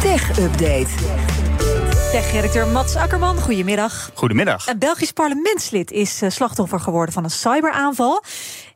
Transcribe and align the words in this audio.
Tech 0.00 0.38
Update. 0.38 0.88
Tech-redacteur 2.12 2.66
Mats 2.66 2.96
Akkerman, 2.96 3.36
goedemiddag. 3.36 4.10
Goedemiddag. 4.14 4.66
Een 4.66 4.78
Belgisch 4.78 5.12
parlementslid 5.12 5.90
is 5.90 6.22
eh, 6.22 6.30
slachtoffer 6.30 6.80
geworden 6.80 7.14
van 7.14 7.24
een 7.24 7.30
cyberaanval. 7.30 8.22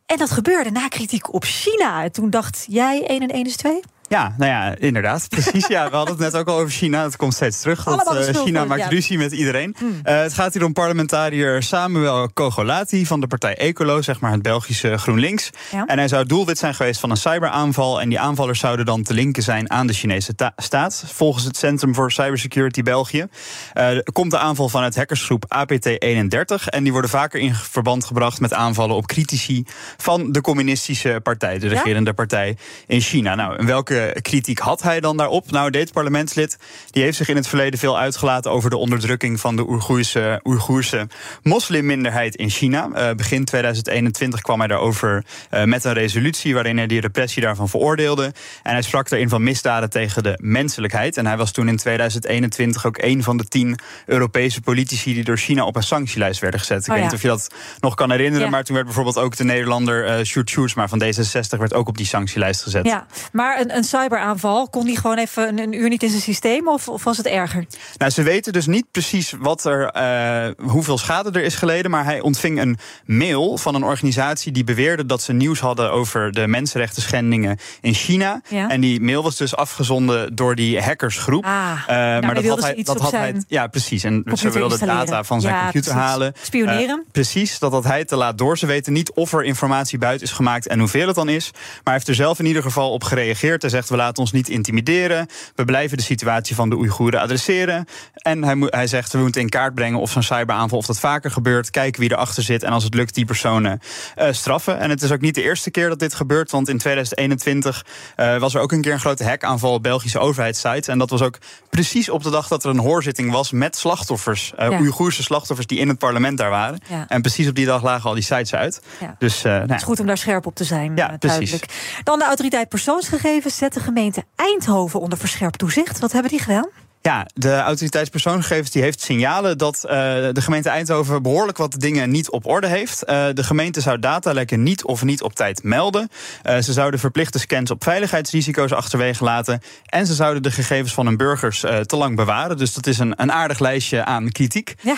En 0.07 0.17
dat 0.17 0.31
gebeurde 0.31 0.71
na 0.71 0.89
kritiek 0.89 1.33
op 1.35 1.45
China. 1.45 2.11
Toen 2.11 2.31
dacht 2.31 2.67
jij 2.69 3.07
1 3.07 3.21
en 3.21 3.29
1 3.29 3.47
is 3.47 3.57
2? 3.57 3.81
Ja, 4.11 4.35
nou 4.39 4.51
ja, 4.51 4.75
inderdaad. 4.79 5.29
Precies. 5.29 5.67
Ja, 5.67 5.91
we 5.91 5.97
hadden 5.97 6.15
het 6.15 6.33
net 6.33 6.41
ook 6.41 6.49
al 6.49 6.59
over 6.59 6.71
China. 6.71 7.03
Het 7.03 7.17
komt 7.17 7.35
steeds 7.35 7.61
terug. 7.61 7.85
Dat, 7.85 8.17
eh, 8.17 8.43
China 8.43 8.65
maakt 8.65 8.81
ja. 8.81 8.89
ruzie 8.89 9.19
met 9.19 9.33
iedereen. 9.33 9.77
Eh, 10.03 10.21
het 10.21 10.35
gaat 10.35 10.53
hier 10.55 10.65
om 10.65 10.73
parlementariër 10.73 11.63
Samuel 11.63 12.29
Kogolati 12.33 13.07
van 13.07 13.21
de 13.21 13.27
partij 13.27 13.57
Ecolo, 13.57 14.03
zeg 14.03 14.21
maar 14.21 14.33
het 14.33 14.43
Belgische 14.43 14.99
GroenLinks. 14.99 15.51
Ja. 15.73 15.87
En 15.87 15.99
hij 15.99 16.09
zou 16.09 16.27
doelwit 16.27 16.59
zijn 16.59 16.75
geweest 16.75 17.01
van 17.01 17.11
een 17.11 17.17
cyberaanval. 17.17 18.01
En 18.01 18.09
die 18.09 18.21
aanvallers 18.21 18.61
zouden 18.61 18.87
dan 18.87 19.03
te 19.03 19.15
linken 19.15 19.43
zijn 19.43 19.71
aan 19.71 19.87
de 19.87 19.93
Chinese 19.93 20.35
ta- 20.35 20.53
staat. 20.57 21.05
Volgens 21.07 21.45
het 21.45 21.57
Centrum 21.57 21.95
voor 21.95 22.13
Cybersecurity 22.13 22.83
België 22.83 23.27
eh, 23.73 23.89
komt 24.13 24.31
de 24.31 24.39
aanval 24.39 24.69
vanuit 24.69 24.97
hackersgroep 24.97 25.45
APT31. 25.57 26.65
En 26.65 26.83
die 26.83 26.93
worden 26.93 27.11
vaker 27.11 27.41
in 27.41 27.55
verband 27.55 28.05
gebracht 28.05 28.41
met 28.41 28.53
aanvallen 28.53 28.97
op 28.97 29.07
critici 29.07 29.65
van 29.97 30.33
de 30.33 30.41
communistische 30.41 31.21
partij, 31.23 31.59
de 31.59 31.69
Ja? 31.69 31.73
regerende 31.73 32.13
partij 32.13 32.57
in 32.87 33.01
China. 33.01 33.35
Nou, 33.35 33.57
en 33.57 33.67
welke 33.67 33.99
kritiek 34.23 34.59
had 34.59 34.83
hij 34.83 35.01
dan 35.01 35.17
daarop? 35.17 35.51
Nou, 35.51 35.71
dit 35.71 35.93
parlementslid 35.93 36.57
die 36.91 37.03
heeft 37.03 37.17
zich 37.17 37.29
in 37.29 37.37
het 37.37 37.47
verleden 37.49 37.79
veel 37.79 37.99
uitgelaten 37.99 38.51
over 38.51 38.71
de 38.71 38.77
onderdrukking 38.77 39.41
van 39.41 39.57
de 39.57 39.69
Oeigoerse, 39.69 40.41
Oeigoerse 40.45 41.09
moslimminderheid 41.43 42.35
in 42.35 42.51
China. 42.51 42.89
Eh, 42.95 43.15
begin 43.15 43.45
2021 43.45 44.41
kwam 44.41 44.59
hij 44.59 44.69
daarover 44.69 45.25
eh, 45.51 45.65
met 45.65 45.85
een 45.85 45.93
resolutie 45.93 46.55
waarin 46.55 46.77
hij 46.77 46.87
die 46.87 47.01
repressie 47.01 47.43
daarvan 47.43 47.69
veroordeelde. 47.69 48.25
En 48.63 48.73
hij 48.73 48.83
sprak 48.83 49.09
daarin 49.09 49.29
van 49.29 49.43
misdaden 49.43 49.91
tegen 49.91 50.23
de 50.23 50.39
menselijkheid. 50.43 51.17
En 51.17 51.27
hij 51.27 51.37
was 51.37 51.53
toen 51.53 51.69
in 51.69 51.77
2021 51.77 52.87
ook 52.87 52.99
een 53.03 53.23
van 53.23 53.37
de 53.37 53.45
tien 53.45 53.79
Europese 54.07 54.61
politici 54.61 55.15
die 55.15 55.25
door 55.25 55.37
China 55.39 55.65
op 55.65 55.77
een 55.77 55.83
sanctielijst 55.83 56.41
werden 56.41 56.61
gezet. 56.61 56.79
Ik 56.83 56.89
Oh 56.89 56.95
weet 56.95 56.99
ja. 56.99 57.05
niet 57.05 57.15
of 57.15 57.23
je 57.23 57.29
dat 57.29 57.55
nog 57.81 57.95
kan 57.95 58.11
herinneren, 58.11 58.45
Ja. 58.45 58.51
maar 58.51 58.65
toen 58.65 58.75
werd 58.75 58.87
bijvoorbeeld 58.87 59.19
ook 59.19 59.37
de 59.37 59.45
Nederlander 59.45 60.07
eh 60.07 60.25
Sjoerd 60.25 60.51
Sjoerdsma 60.51 60.89
van 60.89 61.03
D66 61.03 61.59
werd 61.59 61.75
ook 61.75 61.89
op 61.89 61.97
die 61.97 62.07
sanctielijst 62.07 62.63
gezet. 62.63 62.85
Ja, 62.87 63.07
maar 63.33 63.61
een, 63.61 63.77
een 63.77 63.85
cyberaanval, 63.91 64.69
kon 64.69 64.85
die 64.85 64.97
gewoon 64.99 65.19
even 65.19 65.49
een, 65.49 65.59
een 65.59 65.73
uur 65.73 65.89
niet 65.89 66.03
in 66.03 66.09
zijn 66.11 66.23
systeem 66.23 66.69
of, 66.69 66.89
of 66.89 67.05
was 67.05 67.17
het 67.17 67.27
erger? 67.27 67.65
Nou, 67.97 68.11
ze 68.11 68.23
weten 68.23 68.53
dus 68.53 68.67
niet 68.67 68.91
precies 68.91 69.35
wat 69.39 69.65
er, 69.65 69.87
eh, 69.87 70.67
hoeveel 70.69 70.99
schade 70.99 71.31
er 71.39 71.45
is 71.45 71.55
geleden. 71.55 71.91
Maar 71.91 72.05
hij 72.05 72.21
ontving 72.21 72.61
een 72.61 72.79
mail 73.05 73.59
van 73.59 73.75
een 73.75 73.85
organisatie 73.85 74.53
die 74.53 74.65
beweerde 74.65 75.07
dat 75.07 75.23
ze 75.23 75.33
nieuws 75.33 75.61
hadden 75.61 75.91
over 75.93 76.33
de 76.33 76.47
mensenrechten 76.47 77.03
schendingen 77.03 77.59
in 77.81 77.95
China. 77.95 78.41
Ja. 78.49 78.69
En 78.69 78.81
die 78.81 79.01
mail 79.01 79.23
was 79.23 79.37
dus 79.37 79.57
afgezonden 79.57 80.35
door 80.37 80.55
die 80.55 80.81
hackersgroep. 80.83 81.45
Ah, 81.45 81.73
Eh, 81.87 81.97
maar 81.97 82.35
dat 82.35 82.45
had 82.45 82.63
hij, 82.63 82.83
dat 82.83 83.01
had 83.01 83.11
hij, 83.11 83.43
ja, 83.49 83.67
precies. 83.67 84.05
En 84.05 84.25
ze 84.35 84.51
wilden 84.51 84.79
data 84.87 85.25
van 85.25 85.41
zijn 85.41 85.55
Ja, 85.55 85.61
computer 85.63 85.93
precies. 85.93 86.09
halen. 86.09 86.33
Spioneren. 86.43 86.89
Eh, 87.07 87.13
precies, 87.13 87.59
dat 87.59 87.73
had 87.73 87.85
hij 87.85 88.05
te 88.05 88.17
laat 88.17 88.39
door. 88.39 88.59
Ze 88.59 88.67
weten 88.67 88.93
niet 88.93 89.13
of 89.13 89.33
er 89.33 89.45
informatie 89.45 89.99
buiten 89.99 90.27
is 90.27 90.33
gemaakt 90.33 90.67
en 90.67 90.79
hoeveel 90.79 91.07
het 91.07 91.17
dan 91.17 91.29
is. 91.29 91.51
Maar 91.53 91.63
hij 91.85 91.93
heeft 91.93 92.09
er 92.09 92.15
zelf 92.15 92.39
in 92.39 92.47
ieder 92.47 92.63
geval 92.63 92.91
op 92.93 93.05
gereageerd. 93.05 93.63
Hij 93.63 93.71
we 93.89 93.97
laten 93.97 94.23
ons 94.23 94.33
niet 94.33 94.49
intimideren. 94.49 95.27
We 95.55 95.65
blijven 95.65 95.97
de 95.97 96.03
situatie 96.03 96.55
van 96.55 96.71
de 96.71 96.77
Oeigoeren 96.77 97.21
adresseren. 97.21 97.85
En 98.15 98.45
hij, 98.45 98.57
hij 98.59 98.87
zegt: 98.87 99.13
we 99.13 99.19
moeten 99.19 99.41
in 99.41 99.49
kaart 99.49 99.75
brengen 99.75 99.99
of 99.99 100.11
zo'n 100.11 100.23
cyberaanval 100.23 100.79
of 100.79 100.87
dat 100.87 101.01
vaker 101.01 101.31
gebeurt. 101.31 101.71
Kijken 101.71 102.01
wie 102.01 102.13
erachter 102.13 102.43
zit. 102.43 102.63
En 102.63 102.73
als 102.73 102.85
het 102.85 102.95
lukt, 102.95 103.15
die 103.15 103.25
personen 103.25 103.81
eh, 104.15 104.33
straffen. 104.33 104.79
En 104.79 104.91
het 104.91 105.03
is 105.03 105.13
ook 105.13 105.21
niet 105.21 105.35
de 105.35 105.43
eerste 105.43 105.71
keer 105.71 105.89
dat 105.89 105.99
dit 105.99 106.15
gebeurt. 106.15 106.51
Want 106.51 106.69
in 106.69 106.79
2021 106.79 107.87
eh, 108.17 108.37
was 108.37 108.55
er 108.55 108.61
ook 108.61 108.73
een 108.73 108.81
keer 108.81 108.93
een 108.93 109.01
grote 109.01 109.25
hackaanval 109.25 109.73
op 109.73 109.83
Belgische 109.83 110.19
overheidssites. 110.19 110.89
En 110.89 110.99
dat 110.99 111.11
was 111.11 111.23
ook 111.23 111.39
precies 111.71 112.09
op 112.09 112.23
de 112.23 112.31
dag 112.31 112.49
dat 112.49 112.65
er 112.65 112.71
een 112.71 112.79
hoorzitting 112.79 113.31
was 113.31 113.53
met 113.53 113.77
slachtoffers. 113.77 114.53
Ja. 114.57 114.79
Oeigoerse 114.81 115.23
slachtoffers 115.23 115.67
die 115.67 115.79
in 115.79 115.89
het 115.89 115.99
parlement 115.99 116.39
daar 116.39 116.51
waren. 116.51 116.79
Ja. 116.89 117.05
En 117.09 117.21
precies 117.23 117.49
op 117.49 117.55
die 117.55 117.67
dag 117.67 117.83
lagen 117.83 118.09
al 118.09 118.15
die 118.15 118.23
sites 118.23 118.55
uit. 118.55 118.81
Ja. 119.01 119.17
Dus 119.19 119.43
nou. 119.43 119.61
Het 119.61 119.71
is 119.71 119.83
goed 119.83 120.01
om 120.01 120.07
daar 120.07 120.19
scherp 120.19 120.47
op 120.47 120.55
te 120.55 120.65
zijn, 120.65 120.97
Ja, 120.97 121.17
precies. 121.19 121.61
Dan 122.03 122.19
de 122.19 122.25
autoriteit 122.25 122.69
persoonsgegevens 122.69 123.57
zet 123.61 123.75
de 123.75 123.81
gemeente 123.81 124.25
Eindhoven 124.37 125.01
onder 125.01 125.19
verscherpt 125.19 125.59
toezicht. 125.59 125.99
Wat 125.99 126.13
hebben 126.13 126.31
die 126.31 126.41
gedaan? 126.41 126.69
Ja, 127.03 127.27
de 127.35 127.57
autoriteitspersoonsgegevens 127.57 128.71
die 128.71 128.83
heeft 128.83 129.01
signalen 129.01 129.59
dat 129.59 129.85
eh, 129.85 129.91
de 130.33 130.41
gemeente 130.41 130.69
Eindhoven 130.69 131.23
behoorlijk 131.23 131.59
wat 131.59 131.81
dingen 131.81 132.11
niet 132.11 132.31
op 132.31 132.47
orde 132.47 132.67
heeft. 132.67 133.05
Eh, 133.05 133.27
de 133.35 133.43
gemeente 133.43 133.81
zou 133.81 133.99
datalekken 133.99 134.63
niet 134.63 134.85
of 134.85 135.05
niet 135.05 135.23
op 135.23 135.35
tijd 135.35 135.63
melden. 135.63 136.11
Eh, 136.43 136.59
ze 136.59 136.73
zouden 136.73 137.01
verplichte 137.01 137.39
scans 137.39 137.71
op 137.71 137.83
veiligheidsrisico's 137.83 138.73
achterwege 138.73 139.25
laten. 139.25 139.63
En 139.87 140.07
ze 140.07 140.15
zouden 140.15 140.43
de 140.43 140.51
gegevens 140.51 140.95
van 140.95 141.07
hun 141.07 141.17
burgers 141.17 141.61
te 141.61 141.97
lang 141.97 142.17
bewaren. 142.17 142.57
Dus 142.57 142.75
dat 142.75 142.87
is 142.87 142.99
een, 142.99 143.13
een 143.17 143.33
aardig 143.33 143.59
lijstje 143.59 144.05
aan 144.05 144.31
kritiek. 144.31 144.75
Ja. 144.81 144.97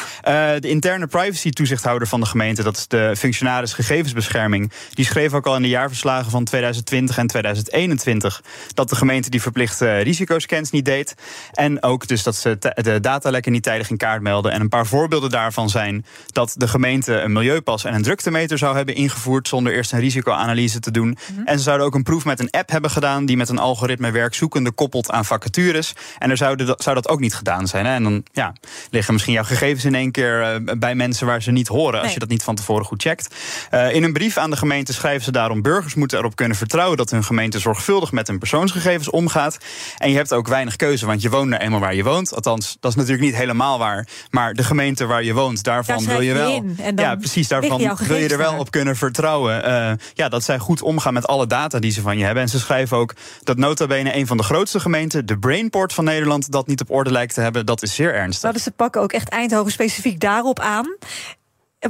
De 0.58 0.68
interne 0.68 1.06
privacy-toezichthouder 1.06 2.08
van 2.08 2.20
de 2.20 2.26
gemeente, 2.26 2.62
dat 2.62 2.76
is 2.76 2.88
de 2.88 3.14
functionaris 3.16 3.72
gegevensbescherming, 3.72 4.72
die 4.94 5.04
schreef 5.04 5.32
ook 5.32 5.46
al 5.46 5.56
in 5.56 5.62
de 5.62 5.68
jaarverslagen 5.68 6.30
van 6.30 6.44
2020 6.44 7.18
en 7.18 7.26
2021 7.26 8.42
dat 8.74 8.88
de 8.88 8.96
gemeente 8.96 9.30
die 9.30 9.42
verplichte 9.42 9.96
risicoscans 9.96 10.70
niet 10.70 10.84
deed. 10.84 11.14
En 11.52 11.82
ook 11.82 11.91
dus 12.00 12.22
dat 12.22 12.36
ze 12.36 12.58
de 12.74 13.00
datalekken 13.00 13.52
niet 13.52 13.62
tijdig 13.62 13.90
in 13.90 13.96
kaart 13.96 14.22
melden. 14.22 14.52
En 14.52 14.60
een 14.60 14.68
paar 14.68 14.86
voorbeelden 14.86 15.30
daarvan 15.30 15.68
zijn 15.70 16.04
dat 16.26 16.54
de 16.56 16.68
gemeente 16.68 17.14
een 17.20 17.32
milieupas 17.32 17.84
en 17.84 17.94
een 17.94 18.02
druktemeter 18.02 18.58
zou 18.58 18.76
hebben 18.76 18.94
ingevoerd 18.94 19.48
zonder 19.48 19.72
eerst 19.72 19.92
een 19.92 20.00
risicoanalyse 20.00 20.80
te 20.80 20.90
doen. 20.90 21.18
En 21.44 21.56
ze 21.58 21.64
zouden 21.64 21.86
ook 21.86 21.94
een 21.94 22.02
proef 22.02 22.24
met 22.24 22.40
een 22.40 22.50
app 22.50 22.70
hebben 22.70 22.90
gedaan 22.90 23.26
die 23.26 23.36
met 23.36 23.48
een 23.48 23.58
algoritme 23.58 24.10
werkzoekende 24.10 24.70
koppelt 24.70 25.10
aan 25.10 25.24
vacatures. 25.24 25.92
En 26.18 26.30
er 26.30 26.36
zou, 26.36 26.56
de- 26.56 26.74
zou 26.78 26.94
dat 26.94 27.08
ook 27.08 27.20
niet 27.20 27.34
gedaan 27.34 27.66
zijn. 27.68 27.86
Hè? 27.86 27.94
En 27.94 28.02
dan 28.02 28.22
ja, 28.32 28.52
liggen 28.90 29.12
misschien 29.12 29.34
jouw 29.34 29.44
gegevens 29.44 29.84
in 29.84 29.94
één 29.94 30.10
keer 30.10 30.42
eh, 30.42 30.76
bij 30.78 30.94
mensen 30.94 31.26
waar 31.26 31.42
ze 31.42 31.50
niet 31.50 31.68
horen 31.68 31.92
als 31.94 32.02
Nee. 32.02 32.12
je 32.12 32.18
dat 32.18 32.28
niet 32.28 32.42
van 32.42 32.54
tevoren 32.54 32.84
goed 32.84 33.02
checkt. 33.02 33.34
Eh, 33.70 33.94
in 33.94 34.02
een 34.02 34.12
brief 34.12 34.36
aan 34.36 34.50
de 34.50 34.56
gemeente 34.56 34.92
schrijven 34.92 35.24
ze 35.24 35.32
daarom: 35.32 35.62
burgers 35.62 35.94
moeten 35.94 36.18
erop 36.18 36.36
kunnen 36.36 36.56
vertrouwen 36.56 36.96
dat 36.96 37.10
hun 37.10 37.24
gemeente 37.24 37.58
zorgvuldig 37.58 38.12
met 38.12 38.26
hun 38.26 38.38
persoonsgegevens 38.38 39.10
omgaat. 39.10 39.58
En 39.98 40.10
je 40.10 40.16
hebt 40.16 40.32
ook 40.32 40.48
weinig 40.48 40.76
keuze, 40.76 41.06
want 41.06 41.22
je 41.22 41.30
woont 41.30 41.48
nou 41.48 41.62
eenmaal 41.62 41.80
waar 41.82 41.94
je 41.94 42.02
woont. 42.02 42.34
Althans, 42.34 42.76
dat 42.80 42.90
is 42.90 42.96
natuurlijk 42.96 43.24
niet 43.24 43.36
helemaal 43.36 43.78
waar. 43.78 44.08
Maar 44.30 44.54
de 44.54 44.64
gemeente 44.64 45.06
waar 45.06 45.24
je 45.24 45.32
woont, 45.32 45.62
daarvan 45.62 46.04
Daar 46.04 46.16
wil 46.16 46.26
je 46.26 46.34
wel. 46.34 46.64
ja, 46.96 47.16
precies. 47.16 47.48
Daarvan 47.48 47.96
wil 48.06 48.16
je 48.16 48.28
er 48.28 48.38
wel 48.38 48.58
op 48.58 48.70
kunnen 48.70 48.96
vertrouwen. 48.96 49.64
Eh, 49.64 49.92
ja, 50.14 50.28
dat 50.28 50.44
zij 50.44 50.58
goed 50.58 50.82
omgaan 50.82 51.14
met 51.14 51.26
alle 51.26 51.46
data 51.46 51.78
die 51.78 51.90
ze 51.90 52.00
van 52.00 52.18
je 52.18 52.24
hebben. 52.24 52.42
En 52.42 52.48
ze 52.48 52.58
schrijven 52.58 52.96
ook 52.96 53.14
dat 53.42 53.56
nota 53.56 53.86
bene 53.86 54.16
een 54.16 54.26
van 54.26 54.36
de 54.36 54.42
grootste 54.42 54.80
gemeenten, 54.80 55.26
de 55.26 55.38
Brainport 55.38 55.92
van 55.92 56.04
Nederland, 56.04 56.52
dat 56.52 56.66
niet 56.66 56.80
op 56.80 56.90
orde 56.90 57.10
lijkt 57.10 57.34
te 57.34 57.40
hebben. 57.40 57.66
Dat 57.66 57.82
is 57.82 57.94
zeer 57.94 58.14
ernstig. 58.14 58.42
Nou, 58.42 58.54
dus 58.54 58.62
ze 58.62 58.70
pakken 58.70 59.00
ook 59.00 59.12
echt 59.12 59.28
Eindhoven 59.28 59.72
specifiek 59.72 60.20
daarop 60.20 60.60
aan. 60.60 60.96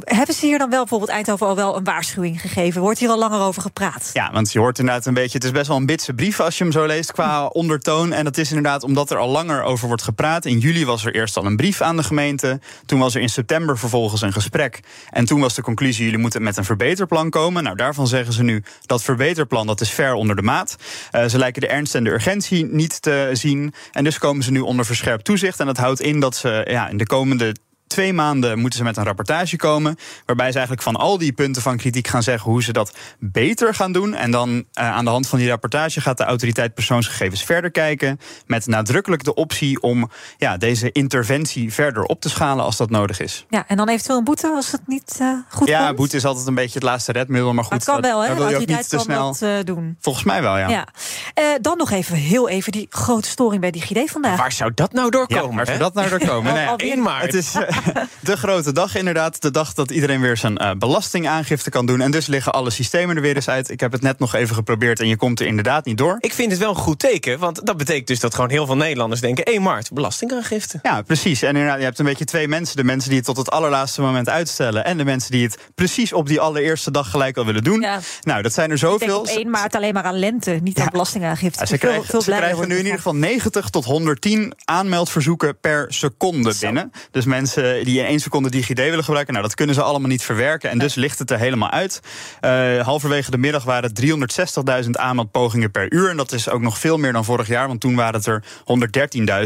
Hebben 0.00 0.34
ze 0.34 0.46
hier 0.46 0.58
dan 0.58 0.70
wel 0.70 0.80
bijvoorbeeld 0.80 1.10
Eindhoven 1.10 1.46
al 1.46 1.56
wel 1.56 1.76
een 1.76 1.84
waarschuwing 1.84 2.40
gegeven? 2.40 2.80
Wordt 2.80 2.98
hier 2.98 3.08
al 3.08 3.18
langer 3.18 3.40
over 3.40 3.62
gepraat? 3.62 4.10
Ja, 4.12 4.32
want 4.32 4.52
je 4.52 4.58
hoort 4.58 4.78
inderdaad 4.78 5.06
een 5.06 5.14
beetje. 5.14 5.38
Het 5.38 5.44
is 5.44 5.50
best 5.50 5.68
wel 5.68 5.76
een 5.76 5.86
bitse 5.86 6.14
brief 6.14 6.40
als 6.40 6.58
je 6.58 6.64
hem 6.64 6.72
zo 6.72 6.86
leest 6.86 7.12
qua 7.12 7.46
ondertoon. 7.46 8.12
En 8.12 8.24
dat 8.24 8.36
is 8.36 8.48
inderdaad 8.48 8.82
omdat 8.82 9.10
er 9.10 9.16
al 9.16 9.28
langer 9.28 9.62
over 9.62 9.88
wordt 9.88 10.02
gepraat. 10.02 10.44
In 10.44 10.58
juli 10.58 10.84
was 10.84 11.04
er 11.04 11.14
eerst 11.14 11.36
al 11.36 11.44
een 11.44 11.56
brief 11.56 11.80
aan 11.80 11.96
de 11.96 12.02
gemeente. 12.02 12.60
Toen 12.86 12.98
was 12.98 13.14
er 13.14 13.20
in 13.20 13.28
september 13.28 13.78
vervolgens 13.78 14.22
een 14.22 14.32
gesprek. 14.32 14.80
En 15.10 15.24
toen 15.24 15.40
was 15.40 15.54
de 15.54 15.62
conclusie: 15.62 16.04
jullie 16.04 16.18
moeten 16.18 16.42
met 16.42 16.56
een 16.56 16.64
verbeterplan 16.64 17.30
komen. 17.30 17.62
Nou, 17.62 17.76
daarvan 17.76 18.06
zeggen 18.06 18.32
ze 18.32 18.42
nu 18.42 18.62
dat 18.86 19.02
verbeterplan 19.02 19.66
dat 19.66 19.80
is 19.80 19.90
ver 19.90 20.14
onder 20.14 20.36
de 20.36 20.42
maat. 20.42 20.76
Eh, 21.10 21.24
ze 21.24 21.38
lijken 21.38 21.60
de 21.60 21.68
ernst 21.68 21.94
en 21.94 22.04
de 22.04 22.10
urgentie 22.10 22.64
niet 22.64 23.02
te 23.02 23.30
zien. 23.32 23.74
En 23.92 24.04
dus 24.04 24.18
komen 24.18 24.44
ze 24.44 24.50
nu 24.50 24.60
onder 24.60 24.84
verscherpt 24.84 25.24
toezicht. 25.24 25.60
En 25.60 25.66
dat 25.66 25.76
houdt 25.76 26.00
in 26.00 26.20
dat 26.20 26.36
ze 26.36 26.66
ja, 26.68 26.88
in 26.88 26.96
de 26.96 27.06
komende 27.06 27.54
twee 27.92 28.12
maanden 28.12 28.58
moeten 28.58 28.78
ze 28.78 28.84
met 28.84 28.96
een 28.96 29.04
rapportage 29.04 29.56
komen. 29.56 29.96
Waarbij 30.26 30.46
ze 30.50 30.52
eigenlijk 30.58 30.82
van 30.86 30.96
al 30.96 31.18
die 31.18 31.32
punten 31.32 31.62
van 31.62 31.76
kritiek 31.76 32.06
gaan 32.08 32.22
zeggen 32.22 32.50
hoe 32.50 32.62
ze 32.62 32.72
dat 32.72 32.96
beter 33.18 33.74
gaan 33.74 33.92
doen. 33.92 34.14
En 34.14 34.30
dan 34.30 34.64
eh, 34.72 34.90
aan 34.90 35.04
de 35.04 35.10
hand 35.10 35.28
van 35.28 35.38
die 35.38 35.48
rapportage 35.48 36.00
gaat 36.00 36.16
de 36.16 36.24
autoriteit 36.24 36.74
persoonsgegevens 36.74 37.42
verder 37.44 37.70
kijken. 37.70 38.20
Met 38.46 38.66
nadrukkelijk 38.66 39.24
de 39.24 39.34
optie 39.34 39.80
om 39.80 40.10
ja, 40.36 40.56
deze 40.56 40.92
interventie 40.92 41.72
verder 41.72 42.02
op 42.02 42.20
te 42.20 42.28
schalen 42.28 42.64
als 42.64 42.76
dat 42.76 42.90
nodig 42.90 43.20
is. 43.20 43.46
Ja, 43.48 43.64
en 43.66 43.76
dan 43.76 43.88
eventueel 43.88 44.18
een 44.18 44.24
boete 44.24 44.46
als 44.54 44.72
het 44.72 44.80
niet 44.86 45.16
eh, 45.20 45.28
goed 45.48 45.68
ja, 45.68 45.84
komt? 45.84 45.96
boete 45.96 46.16
is 46.16 46.24
altijd 46.24 46.46
een 46.46 46.54
beetje 46.54 46.74
het 46.74 46.82
laatste 46.82 47.12
redmiddel. 47.12 47.52
Maar 47.52 47.64
goed, 47.64 47.70
Maar 47.72 47.80
het 47.80 47.88
kan 47.88 48.00
dat- 48.00 48.10
wel, 48.10 48.20
hè? 48.20 48.28
De 48.28 48.34
wil 48.34 48.48
je 48.48 48.54
ook 48.54 48.60
niet 48.60 48.68
autoriteit 48.70 48.88
te 48.88 48.96
kan 48.96 49.34
snel. 49.38 49.50
dat 49.58 49.66
eh, 49.68 49.74
doen. 49.74 49.96
Volgens 50.00 50.24
mij 50.24 50.42
wel, 50.42 50.58
ja. 50.58 50.68
Ja. 50.68 50.86
Eh, 51.34 51.44
dan 51.60 51.76
nog 51.76 51.90
even, 51.90 52.16
heel 52.16 52.48
even, 52.48 52.72
die 52.72 52.86
grote 52.90 53.28
storing 53.28 53.60
bij 53.60 53.70
DigiD 53.70 54.10
vandaag. 54.10 54.38
Waar 54.38 54.52
zou 54.52 54.70
dat 54.74 54.92
nou 54.92 55.10
doorkomen? 55.10 55.50
Ja, 55.50 55.56
waar 55.56 55.66
zou 55.66 55.78
dat 55.78 55.94
nou 55.94 56.08
door 56.08 56.18
komen? 56.26 56.50
Al- 56.52 56.60
Nou 56.72 56.76
1 56.90 57.02
maart. 57.02 57.22
Het 57.24 57.34
is, 57.34 57.54
de 58.20 58.36
grote 58.36 58.72
dag 58.72 58.96
inderdaad. 58.96 59.42
De 59.42 59.50
dag 59.50 59.74
dat 59.74 59.90
iedereen 59.90 60.20
weer 60.20 60.36
zijn 60.36 60.62
uh, 60.62 60.70
belastingaangifte 60.78 61.70
kan 61.70 61.86
doen. 61.86 62.00
En 62.00 62.10
dus 62.10 62.26
liggen 62.26 62.52
alle 62.52 62.70
systemen 62.70 63.16
er 63.16 63.22
weer 63.22 63.34
eens 63.34 63.48
uit. 63.48 63.70
Ik 63.70 63.80
heb 63.80 63.92
het 63.92 64.02
net 64.02 64.18
nog 64.18 64.34
even 64.34 64.54
geprobeerd 64.54 65.00
en 65.00 65.08
je 65.08 65.16
komt 65.16 65.40
er 65.40 65.46
inderdaad 65.46 65.84
niet 65.84 65.98
door. 65.98 66.16
Ik 66.20 66.32
vind 66.32 66.50
het 66.50 66.60
wel 66.60 66.70
een 66.70 66.76
goed 66.76 66.98
teken, 66.98 67.38
want 67.38 67.66
dat 67.66 67.76
betekent 67.76 68.06
dus 68.06 68.20
dat 68.20 68.34
gewoon 68.34 68.50
heel 68.50 68.66
veel 68.66 68.76
Nederlanders 68.76 69.20
denken... 69.20 69.44
1 69.44 69.62
maart, 69.62 69.92
belastingaangifte. 69.92 70.78
Ja, 70.82 71.02
precies. 71.02 71.42
En 71.42 71.48
inderdaad, 71.48 71.78
je 71.78 71.84
hebt 71.84 71.98
een 71.98 72.04
beetje 72.04 72.24
twee 72.24 72.48
mensen. 72.48 72.76
De 72.76 72.84
mensen 72.84 73.08
die 73.08 73.18
het 73.18 73.26
tot 73.26 73.36
het 73.36 73.50
allerlaatste 73.50 74.00
moment 74.00 74.28
uitstellen... 74.28 74.84
en 74.84 74.96
de 74.96 75.04
mensen 75.04 75.30
die 75.30 75.44
het 75.44 75.58
precies 75.74 76.12
op 76.12 76.26
die 76.26 76.40
allereerste 76.40 76.90
dag 76.90 77.10
gelijk 77.10 77.36
al 77.36 77.46
willen 77.46 77.64
doen. 77.64 77.80
Ja. 77.80 78.00
Nou, 78.20 78.42
dat 78.42 78.52
zijn 78.52 78.70
er 78.70 78.78
zoveel. 78.78 79.20
Ik 79.20 79.26
denk 79.26 79.36
op 79.36 79.42
1 79.42 79.50
maart 79.50 79.74
alleen 79.74 79.94
maar 79.94 80.04
aan 80.04 80.18
lente, 80.18 80.50
niet 80.62 80.78
aan 80.78 80.88
belastingaangifte. 80.90 81.60
Ja, 81.60 81.66
ze 81.66 81.78
krijgen, 81.78 82.04
veel, 82.04 82.10
veel 82.10 82.34
ze 82.34 82.40
krijgen 82.40 82.68
nu 82.68 82.74
in 82.74 82.84
ieder 82.84 82.96
geval 82.96 83.14
90 83.14 83.68
tot 83.68 83.84
110 83.84 84.54
aanmeldverzoeken 84.64 85.58
per 85.60 85.86
seconde 85.88 86.54
binnen. 86.60 86.92
Dus 87.10 87.24
mensen 87.24 87.71
die 87.84 87.98
in 87.98 88.04
één 88.04 88.20
seconde 88.20 88.50
DigiD 88.50 88.78
willen 88.78 89.04
gebruiken, 89.04 89.32
nou, 89.32 89.46
dat 89.46 89.54
kunnen 89.54 89.74
ze 89.74 89.82
allemaal 89.82 90.08
niet 90.08 90.22
verwerken. 90.22 90.70
En 90.70 90.78
dus 90.78 90.94
ligt 90.94 91.18
het 91.18 91.30
er 91.30 91.38
helemaal 91.38 91.70
uit. 91.70 92.00
Uh, 92.40 92.80
halverwege 92.80 93.30
de 93.30 93.38
middag 93.38 93.64
waren 93.64 93.90
het 93.90 94.84
360.000 94.84 94.90
aanmeldpogingen 94.90 95.70
per 95.70 95.92
uur. 95.92 96.10
En 96.10 96.16
dat 96.16 96.32
is 96.32 96.48
ook 96.48 96.60
nog 96.60 96.78
veel 96.78 96.96
meer 96.96 97.12
dan 97.12 97.24
vorig 97.24 97.48
jaar, 97.48 97.66
want 97.66 97.80
toen 97.80 97.94
waren 97.94 98.14
het 98.14 98.26
er 98.26 98.42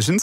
113.000. 0.08 0.14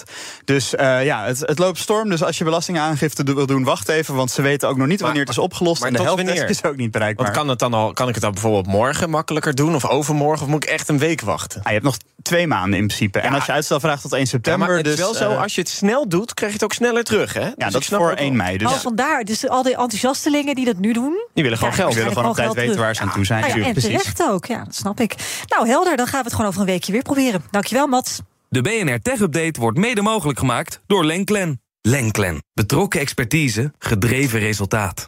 Dus 0.45 0.73
uh, 0.73 1.05
ja, 1.05 1.25
het, 1.25 1.39
het, 1.39 1.59
loopt 1.59 1.77
storm. 1.77 2.09
Dus 2.09 2.23
als 2.23 2.37
je 2.37 2.43
belastingaangifte 2.43 3.23
wil 3.23 3.45
doen, 3.45 3.63
wacht 3.63 3.89
even. 3.89 4.15
Want 4.15 4.31
ze 4.31 4.41
weten 4.41 4.69
ook 4.69 4.77
nog 4.77 4.87
niet 4.87 5.01
wanneer 5.01 5.21
het 5.21 5.29
is 5.29 5.37
opgelost. 5.37 5.79
Maar 5.81 5.89
en 5.89 5.95
de 5.95 6.03
helft 6.03 6.49
is 6.49 6.63
ook 6.63 6.75
niet 6.75 6.91
bereikbaar. 6.91 7.25
Want 7.25 7.37
kan, 7.37 7.47
het 7.47 7.59
dan 7.59 7.73
al, 7.73 7.93
kan 7.93 8.07
ik 8.07 8.13
het 8.13 8.23
dan 8.23 8.31
bijvoorbeeld 8.31 8.67
morgen 8.67 9.09
makkelijker 9.09 9.55
doen? 9.55 9.75
Of 9.75 9.85
overmorgen? 9.85 10.45
Of 10.45 10.51
moet 10.51 10.63
ik 10.63 10.69
echt 10.69 10.89
een 10.89 10.99
week 10.99 11.21
wachten? 11.21 11.59
Ah, 11.59 11.65
je 11.65 11.71
hebt 11.71 11.83
nog 11.83 11.97
twee 12.21 12.47
maanden 12.47 12.79
in 12.79 12.87
principe. 12.87 13.17
Ja. 13.17 13.23
En 13.23 13.33
als 13.33 13.45
je 13.45 13.51
uitstel 13.51 13.79
vraagt 13.79 14.01
tot 14.01 14.13
1 14.13 14.27
september. 14.27 14.61
Ja, 14.61 14.67
maar 14.67 14.77
het 14.77 14.87
is 14.87 14.95
dus, 14.95 15.05
wel 15.05 15.13
zo, 15.13 15.31
uh, 15.31 15.41
als 15.41 15.55
je 15.55 15.61
het 15.61 15.69
snel 15.69 16.07
doet, 16.07 16.33
krijg 16.33 16.51
je 16.51 16.57
het 16.57 16.65
ook 16.65 16.73
sneller 16.73 17.03
terug. 17.03 17.33
Hè? 17.33 17.45
Ja, 17.45 17.53
dus 17.55 17.73
dat 17.73 17.82
voor 17.87 18.11
1 18.11 18.35
mei. 18.35 18.57
Dus. 18.57 18.71
Oh, 18.71 18.77
vandaar. 18.77 19.23
Dus 19.23 19.47
al 19.47 19.63
die 19.63 19.75
enthousiastelingen 19.75 20.55
die 20.55 20.65
dat 20.65 20.77
nu 20.77 20.93
doen. 20.93 21.27
Die 21.33 21.43
willen 21.43 21.57
gewoon 21.57 21.73
geld. 21.73 21.89
Die 21.89 21.97
willen 21.97 22.13
gewoon 22.13 22.29
op 22.29 22.35
tijd 22.35 22.53
weten 22.53 22.77
waar 22.79 22.95
ze 22.95 23.01
aan 23.01 23.11
toe 23.11 23.25
zijn. 23.25 23.41
Nou 23.41 23.59
ja, 23.59 23.65
en 23.65 23.73
terecht 23.73 24.23
ook, 24.23 24.45
ja, 24.45 24.63
dat 24.63 24.75
snap 24.75 24.99
ik. 24.99 25.15
Nou, 25.47 25.67
helder, 25.67 25.97
dan 25.97 26.07
gaan 26.07 26.19
we 26.19 26.25
het 26.25 26.33
gewoon 26.33 26.47
over 26.47 26.61
een 26.61 26.67
weekje 26.67 26.91
weer 26.91 27.01
proberen. 27.01 27.43
Dankjewel, 27.51 27.87
Mats. 27.87 28.19
De 28.49 28.61
BNR 28.61 29.01
Tech 29.01 29.19
Update 29.19 29.59
wordt 29.59 29.77
mede 29.77 30.01
mogelijk 30.01 30.39
gemaakt 30.39 30.81
door 30.87 31.05
Lenklen. 31.05 31.61
Lenklen. 31.81 32.43
Betrokken 32.53 32.99
expertise, 32.99 33.73
gedreven 33.79 34.39
resultaat. 34.39 35.07